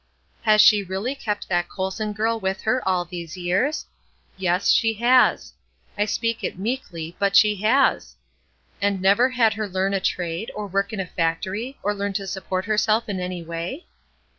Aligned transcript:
"Has 0.41 0.61
she 0.61 0.81
really 0.81 1.13
kept 1.13 1.47
that 1.49 1.69
Colson 1.69 2.11
girl 2.11 2.39
with 2.39 2.61
her 2.61 2.81
all 2.89 3.05
these 3.05 3.37
years?" 3.37 3.85
Yes, 4.35 4.71
she 4.71 4.93
has. 4.95 5.53
I 5.95 6.05
speak 6.05 6.43
it 6.43 6.57
meekly, 6.57 7.15
but 7.19 7.35
she 7.35 7.57
has! 7.57 8.15
"And 8.81 8.99
never 8.99 9.29
had 9.29 9.53
her 9.53 9.67
learn 9.69 9.93
a 9.93 9.99
trade, 9.99 10.49
or 10.55 10.65
work 10.65 10.91
in 10.91 10.99
a 10.99 11.05
factory, 11.05 11.77
or 11.83 11.93
learn 11.93 12.13
to 12.13 12.25
support 12.25 12.65
herself 12.65 13.07
in 13.09 13.19
any 13.19 13.43
way?" 13.43 13.85